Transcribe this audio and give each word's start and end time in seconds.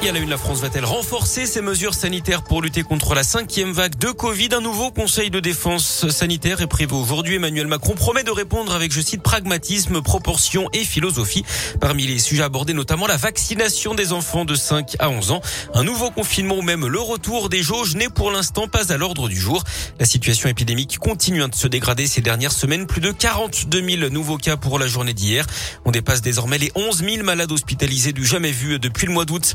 À 0.00 0.12
la 0.12 0.20
une, 0.20 0.30
la 0.30 0.38
France 0.38 0.60
va-t-elle 0.60 0.86
renforcer 0.86 1.44
ses 1.44 1.60
mesures 1.60 1.92
sanitaires 1.92 2.42
pour 2.42 2.62
lutter 2.62 2.82
contre 2.82 3.14
la 3.14 3.22
cinquième 3.22 3.72
vague 3.72 3.98
de 3.98 4.10
Covid? 4.10 4.48
Un 4.52 4.62
nouveau 4.62 4.90
conseil 4.90 5.28
de 5.28 5.38
défense 5.38 6.08
sanitaire 6.08 6.62
est 6.62 6.66
prévu 6.66 6.94
aujourd'hui. 6.94 7.34
Emmanuel 7.34 7.66
Macron 7.66 7.92
promet 7.92 8.22
de 8.22 8.30
répondre 8.30 8.74
avec, 8.74 8.90
je 8.90 9.02
cite, 9.02 9.22
pragmatisme, 9.22 10.00
proportion 10.00 10.70
et 10.72 10.84
philosophie. 10.84 11.44
Parmi 11.78 12.06
les 12.06 12.20
sujets 12.20 12.42
abordés, 12.42 12.72
notamment 12.72 13.06
la 13.06 13.18
vaccination 13.18 13.94
des 13.94 14.14
enfants 14.14 14.46
de 14.46 14.54
5 14.54 14.96
à 14.98 15.10
11 15.10 15.32
ans. 15.32 15.42
Un 15.74 15.84
nouveau 15.84 16.10
confinement 16.10 16.56
ou 16.56 16.62
même 16.62 16.86
le 16.86 17.00
retour 17.00 17.50
des 17.50 17.62
jauges 17.62 17.94
n'est 17.94 18.08
pour 18.08 18.30
l'instant 18.30 18.66
pas 18.66 18.90
à 18.92 18.96
l'ordre 18.96 19.28
du 19.28 19.38
jour. 19.38 19.62
La 20.00 20.06
situation 20.06 20.48
épidémique 20.48 20.98
continue 20.98 21.46
de 21.46 21.54
se 21.54 21.68
dégrader 21.68 22.06
ces 22.06 22.22
dernières 22.22 22.52
semaines. 22.52 22.86
Plus 22.86 23.02
de 23.02 23.10
42 23.10 23.82
000 23.98 24.08
nouveaux 24.10 24.38
cas 24.38 24.56
pour 24.56 24.78
la 24.78 24.86
journée 24.86 25.12
d'hier. 25.12 25.44
On 25.84 25.90
dépasse 25.90 26.22
désormais 26.22 26.56
les 26.56 26.72
11 26.76 27.04
000 27.04 27.24
malades 27.24 27.52
hospitalisés 27.52 28.12
du 28.12 28.24
jamais 28.24 28.52
vu 28.52 28.78
depuis 28.78 29.06
le 29.06 29.12
mois 29.12 29.26
d'août. 29.26 29.54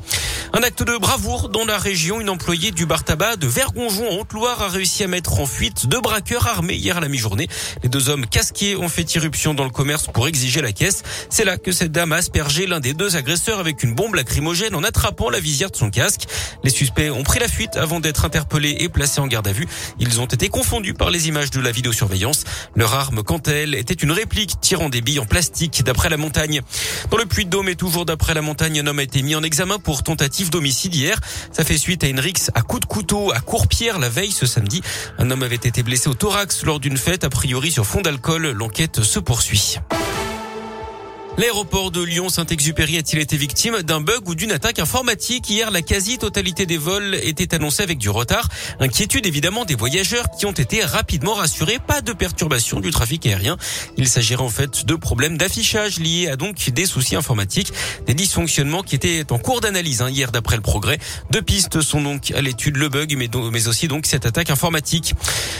Un 0.54 0.62
acte 0.62 0.84
de 0.84 0.98
bravoure 0.98 1.50
dans 1.50 1.66
la 1.66 1.78
région. 1.78 2.22
Une 2.22 2.30
employée 2.30 2.72
du 2.72 2.86
bar 2.86 3.04
tabac 3.04 3.38
de 3.38 3.48
Vergonjon 3.48 4.08
en 4.10 4.20
Haute-Loire 4.20 4.62
a 4.62 4.68
réussi 4.68 5.04
à 5.04 5.08
mettre 5.08 5.40
en 5.40 5.46
fuite 5.46 5.88
deux 5.88 6.02
braqueurs 6.02 6.48
armés 6.48 6.76
hier 6.76 6.98
à 6.98 7.00
la 7.00 7.08
mi-journée. 7.08 7.48
Les 7.82 7.90
deux 7.90 8.10
hommes 8.10 8.26
casqués 8.28 8.76
ont 8.76 8.90
fait 8.90 9.16
irruption 9.16 9.54
dans 9.54 9.64
le 9.64 9.70
commerce 9.70 10.08
pour 10.14 10.28
exiger 10.28 10.62
la 10.62 10.72
caisse. 10.72 11.04
C'est 11.30 11.46
là 11.46 11.58
que 11.58 11.72
cette 11.72 11.92
dame 11.92 12.12
a 12.12 12.18
aspergé 12.18 12.68
l'un 12.68 12.80
des 12.80 12.94
deux 12.94 13.16
agresseurs 13.16 13.60
avec 13.60 13.84
une 13.84 13.96
bombe 13.96 14.16
lacrymogène 14.16 14.76
en 14.76 14.84
attrapant 14.84 15.30
la 15.30 15.40
visière 15.40 15.72
de 15.72 15.76
son 15.76 15.90
casque. 15.90 16.28
Les 16.64 16.70
suspects 16.70 17.10
ont 17.12 17.24
pris 17.24 17.40
la 17.40 17.48
fuite 17.48 17.76
avant 17.78 18.00
d'être 18.00 18.26
interpellés 18.26 18.78
et 18.80 18.90
placés 18.90 19.22
en 19.22 19.28
garde 19.28 19.48
à 19.48 19.54
vue. 19.54 19.68
Ils 20.00 20.20
ont 20.22 20.26
été 20.26 20.50
confondus 20.50 20.94
par 20.94 21.10
les 21.10 21.28
images 21.28 21.52
de 21.52 21.62
la 21.62 21.72
vidéosurveillance. 21.72 22.44
Leur 22.76 22.94
arme, 22.94 23.24
quant 23.24 23.42
à 23.46 23.52
elle, 23.52 23.76
était 23.76 23.94
une 23.94 24.12
réplique 24.12 24.60
tirant 24.62 24.90
des 24.90 25.02
billes 25.02 25.20
en 25.20 25.26
plastique 25.26 25.84
d'après 25.84 26.10
la 26.10 26.18
montagne. 26.18 26.62
Dans 27.12 27.18
le 27.18 27.26
puits 27.26 27.46
de 27.46 27.50
Dôme 27.50 27.70
et 27.70 27.76
toujours 27.76 28.06
d'après 28.06 28.34
la 28.34 28.42
montagne, 28.42 28.80
un 28.80 28.88
homme 28.88 29.00
a 29.00 29.04
été 29.04 29.22
mis 29.22 29.36
en 29.36 29.44
examen 29.44 29.78
pour 29.80 30.04
tentative 30.04 30.23
d'homicide 30.50 30.96
hier. 30.96 31.20
Ça 31.52 31.64
fait 31.64 31.78
suite 31.78 32.04
à 32.04 32.08
une 32.08 32.20
rixe 32.20 32.52
à 32.56 32.62
coups 32.62 32.82
de 32.82 32.86
couteau 32.86 33.32
à 33.32 33.40
Courpierre 33.40 34.00
la 34.00 34.10
veille 34.10 34.32
ce 34.32 34.46
samedi. 34.46 34.82
Un 35.18 35.32
homme 35.32 35.44
avait 35.44 35.56
été 35.56 35.84
blessé 35.84 36.10
au 36.10 36.14
thorax 36.14 36.64
lors 36.64 36.80
d'une 36.80 36.98
fête, 36.98 37.24
a 37.24 37.30
priori 37.30 37.72
sur 37.72 37.86
fond 37.86 38.02
d'alcool. 38.02 38.52
L'enquête 38.52 39.02
se 39.02 39.20
poursuit. 39.20 39.80
L'aéroport 41.36 41.90
de 41.90 42.04
Lyon-Saint-Exupéry 42.04 42.98
a-t-il 42.98 43.20
été 43.20 43.38
victime 43.38 43.82
d'un 43.82 44.02
bug 44.02 44.30
ou 44.30 44.36
d'une 44.36 44.52
attaque 44.52 44.78
informatique 44.78 45.50
Hier, 45.50 45.72
la 45.72 45.82
quasi-totalité 45.82 46.68
des 46.68 46.78
vols 46.78 47.16
était 47.16 47.56
annoncée 47.56 47.82
avec 47.82 47.98
du 47.98 48.12
retard. 48.12 48.50
Inquiétude 48.80 49.26
évidemment 49.26 49.66
des 49.66 49.74
voyageurs 49.74 50.26
qui 50.38 50.46
ont 50.46 50.52
été 50.52 50.84
rapidement 50.84 51.34
rassurés. 51.34 51.80
Pas 51.80 52.02
de 52.02 52.14
perturbation 52.14 52.82
du 52.82 52.92
trafic 52.92 53.26
aérien. 53.26 53.58
Il 53.98 54.08
s'agirait 54.08 54.44
en 54.44 54.50
fait 54.50 54.86
de 54.86 54.94
problèmes 54.94 55.40
d'affichage 55.40 56.00
liés 56.00 56.28
à 56.28 56.36
donc 56.36 56.70
des 56.70 56.86
soucis 56.86 57.16
informatiques, 57.16 57.74
des 58.06 58.14
dysfonctionnements 58.14 58.84
qui 58.84 58.94
étaient 58.94 59.26
en 59.32 59.40
cours 59.40 59.60
d'analyse 59.60 60.04
hein, 60.04 60.12
hier 60.12 60.32
d'après 60.32 60.56
le 60.56 60.62
progrès. 60.62 61.00
Deux 61.32 61.42
pistes 61.42 61.82
sont 61.82 62.02
donc 62.02 62.30
à 62.30 62.42
l'étude, 62.42 62.78
le 62.78 62.90
bug 62.90 63.16
mais, 63.18 63.68
aussi 63.68 63.88
donc 63.88 64.06
cette 64.06 64.28
attaque 64.28 64.52
informatique. 64.52 65.16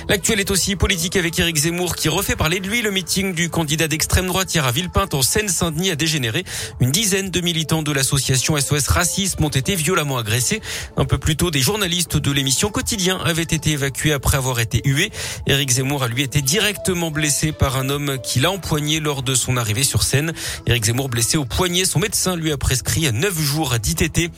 L'actuel 0.08 0.40
est 0.40 0.52
aussi 0.52 0.76
politique 0.76 1.16
avec 1.16 1.40
Éric 1.40 1.58
Zemmour 1.58 1.96
qui 1.96 2.10
refait 2.10 2.36
parler 2.36 2.60
de 2.60 2.68
lui 2.68 2.84
le 2.84 2.92
meeting 2.92 3.34
du 3.34 3.50
candidat 3.50 3.88
d'extrême 3.88 4.28
droite 4.28 4.54
hier 4.54 4.68
à 4.68 4.72
Villepinte 4.72 5.16
en 5.16 5.24
seine 5.24 5.50
A 5.64 5.96
dégénéré. 5.96 6.44
Une 6.82 6.92
dizaine 6.92 7.30
de 7.30 7.40
militants 7.40 7.84
de 7.84 7.92
l'association 7.94 8.60
SOS 8.60 8.88
Racisme 8.88 9.46
ont 9.46 9.50
été 9.50 9.76
violemment 9.76 10.18
agressés. 10.18 10.62
Un 10.98 11.06
peu 11.06 11.18
plus 11.18 11.38
tôt, 11.38 11.52
des 11.52 11.62
journalistes 11.62 12.18
de 12.18 12.32
l'émission 12.32 12.70
Quotidien 12.70 13.18
avaient 13.24 13.44
été 13.44 13.72
évacués 13.72 14.12
après 14.12 14.36
avoir 14.36 14.60
été 14.60 14.82
hués. 14.84 15.10
Éric 15.48 15.72
Zemmour 15.72 16.04
a 16.04 16.10
lui 16.10 16.22
été 16.22 16.42
directement 16.42 17.12
blessé 17.12 17.54
par 17.54 17.78
un 17.78 17.90
homme 17.90 18.18
qui 18.22 18.42
l'a 18.42 18.52
empoigné 18.52 19.00
lors 19.00 19.24
de 19.24 19.36
son 19.36 19.56
arrivée 19.56 19.84
sur 19.84 20.04
scène. 20.04 20.34
Éric 20.68 20.84
Zemmour 20.86 21.08
blessé 21.08 21.38
au 21.38 21.46
poignet, 21.46 21.86
son 21.86 22.00
médecin 22.00 22.36
lui 22.36 22.52
a 22.52 22.58
prescrit 22.58 23.10
9 23.10 23.40
jours 23.40 23.80
d'ITT. 23.80 24.32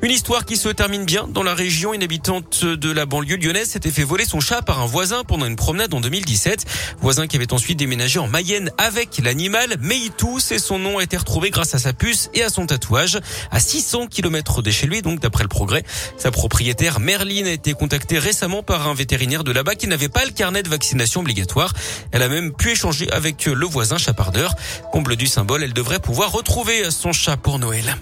Une 0.00 0.12
histoire 0.12 0.44
qui 0.44 0.56
se 0.56 0.68
termine 0.68 1.04
bien 1.04 1.26
dans 1.26 1.42
la 1.42 1.54
région. 1.54 1.92
Une 1.92 2.04
habitante 2.04 2.64
de 2.64 2.92
la 2.92 3.04
banlieue 3.04 3.36
lyonnaise 3.36 3.70
s'était 3.70 3.90
fait 3.90 4.04
voler 4.04 4.24
son 4.24 4.38
chat 4.38 4.62
par 4.62 4.80
un 4.80 4.86
voisin 4.86 5.24
pendant 5.24 5.44
une 5.44 5.56
promenade 5.56 5.92
en 5.92 6.00
2017. 6.00 6.64
Voisin 7.00 7.26
qui 7.26 7.34
avait 7.34 7.52
ensuite 7.52 7.80
déménagé 7.80 8.20
en 8.20 8.28
Mayenne 8.28 8.70
avec 8.78 9.18
l'animal. 9.18 9.76
Meitou, 9.80 10.38
c'est 10.38 10.60
son 10.60 10.78
nom, 10.78 10.98
a 10.98 11.02
été 11.02 11.16
retrouvé 11.16 11.50
grâce 11.50 11.74
à 11.74 11.80
sa 11.80 11.92
puce 11.92 12.30
et 12.32 12.44
à 12.44 12.48
son 12.48 12.66
tatouage 12.66 13.18
à 13.50 13.58
600 13.58 14.06
km 14.06 14.62
de 14.62 14.70
chez 14.70 14.86
lui, 14.86 15.02
donc 15.02 15.18
d'après 15.18 15.42
le 15.42 15.48
progrès. 15.48 15.82
Sa 16.16 16.30
propriétaire 16.30 17.00
Merline 17.00 17.48
a 17.48 17.52
été 17.52 17.72
contactée 17.72 18.20
récemment 18.20 18.62
par 18.62 18.86
un 18.86 18.94
vétérinaire 18.94 19.42
de 19.42 19.50
là-bas 19.50 19.74
qui 19.74 19.88
n'avait 19.88 20.08
pas 20.08 20.24
le 20.24 20.30
carnet 20.30 20.62
de 20.62 20.68
vaccination 20.68 21.22
obligatoire. 21.22 21.72
Elle 22.12 22.22
a 22.22 22.28
même 22.28 22.52
pu 22.52 22.70
échanger 22.70 23.10
avec 23.10 23.46
le 23.46 23.66
voisin 23.66 23.98
chapardeur. 23.98 24.54
Comble 24.92 25.16
du 25.16 25.26
symbole, 25.26 25.64
elle 25.64 25.72
devrait 25.72 25.98
pouvoir 25.98 26.30
retrouver 26.30 26.88
son 26.92 27.12
chat 27.12 27.36
pour 27.36 27.58
Noël. 27.58 27.96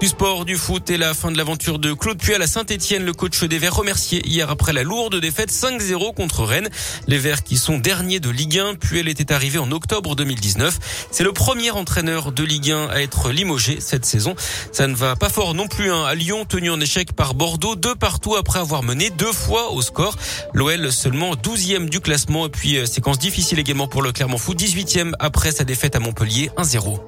Du 0.00 0.06
sport, 0.06 0.44
du 0.44 0.56
foot 0.56 0.90
et 0.90 0.96
la 0.96 1.12
fin 1.12 1.32
de 1.32 1.36
l'aventure 1.36 1.80
de 1.80 1.92
Claude 1.92 2.18
Puel 2.18 2.40
à 2.40 2.46
Saint-Etienne. 2.46 3.04
Le 3.04 3.12
coach 3.12 3.42
des 3.42 3.58
Verts 3.58 3.74
remercié 3.74 4.24
hier 4.24 4.48
après 4.48 4.72
la 4.72 4.84
lourde 4.84 5.16
défaite 5.16 5.50
5-0 5.50 6.14
contre 6.14 6.44
Rennes. 6.44 6.68
Les 7.08 7.18
Verts 7.18 7.42
qui 7.42 7.56
sont 7.56 7.78
derniers 7.78 8.20
de 8.20 8.30
Ligue 8.30 8.60
1. 8.60 8.76
Puel 8.76 9.08
était 9.08 9.32
arrivé 9.32 9.58
en 9.58 9.72
octobre 9.72 10.14
2019. 10.14 11.08
C'est 11.10 11.24
le 11.24 11.32
premier 11.32 11.72
entraîneur 11.72 12.30
de 12.30 12.44
Ligue 12.44 12.70
1 12.70 12.90
à 12.90 13.00
être 13.00 13.32
limogé 13.32 13.78
cette 13.80 14.04
saison. 14.04 14.36
Ça 14.70 14.86
ne 14.86 14.94
va 14.94 15.16
pas 15.16 15.30
fort 15.30 15.54
non 15.54 15.66
plus 15.66 15.90
hein. 15.90 16.04
à 16.04 16.14
Lyon, 16.14 16.44
tenu 16.44 16.70
en 16.70 16.80
échec 16.80 17.12
par 17.12 17.34
Bordeaux, 17.34 17.74
deux 17.74 17.96
partout 17.96 18.36
après 18.36 18.60
avoir 18.60 18.84
mené 18.84 19.10
deux 19.10 19.32
fois 19.32 19.72
au 19.72 19.82
score. 19.82 20.16
L'OL 20.54 20.92
seulement 20.92 21.34
12e 21.34 21.88
du 21.88 21.98
classement 21.98 22.46
et 22.46 22.50
puis 22.50 22.76
euh, 22.76 22.86
séquence 22.86 23.18
difficile 23.18 23.58
également 23.58 23.88
pour 23.88 24.02
le 24.02 24.12
Clermont 24.12 24.38
Foot, 24.38 24.60
18e 24.60 25.14
après 25.18 25.50
sa 25.50 25.64
défaite 25.64 25.96
à 25.96 25.98
Montpellier 25.98 26.52
1-0. 26.56 27.00